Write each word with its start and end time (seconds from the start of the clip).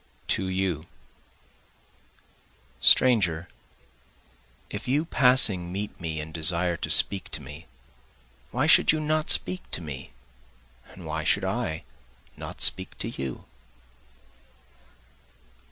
To 0.29 0.47
You 0.49 0.85
Stranger, 2.79 3.47
if 4.71 4.87
you 4.87 5.05
passing 5.05 5.71
meet 5.71 6.01
me 6.01 6.19
and 6.19 6.33
desire 6.33 6.75
to 6.77 6.89
speak 6.89 7.29
to 7.29 7.39
me, 7.43 7.67
why 8.49 8.65
should 8.65 8.91
you 8.91 8.99
not 8.99 9.29
speak 9.29 9.61
to 9.69 9.79
me? 9.83 10.09
And 10.87 11.05
why 11.05 11.23
should 11.23 11.45
I 11.45 11.83
not 12.35 12.61
speak 12.61 12.97
to 12.97 13.09
you? 13.09 13.45